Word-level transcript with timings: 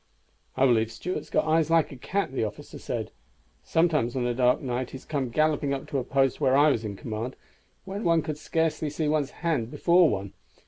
"I 0.57 0.65
believe 0.65 0.91
Stuart's 0.91 1.29
got 1.29 1.45
eyes 1.45 1.69
like 1.69 1.91
a 1.91 1.95
cat," 1.95 2.31
the 2.31 2.43
officer 2.43 2.79
said. 2.79 3.11
"Sometimes 3.63 4.15
on 4.15 4.25
a 4.25 4.33
dark 4.33 4.59
night 4.59 4.89
he 4.89 4.97
has 4.97 5.05
come 5.05 5.29
galloping 5.29 5.75
up 5.75 5.85
to 5.89 5.99
a 5.99 6.03
post 6.03 6.41
where 6.41 6.57
I 6.57 6.71
was 6.71 6.83
in 6.83 6.95
command, 6.95 7.35
when 7.85 8.03
one 8.03 8.23
could 8.23 8.39
scarcely 8.39 8.89
see 8.89 9.07
one's 9.07 9.29
hand 9.45 9.69
before 9.69 10.09
one. 10.09 10.33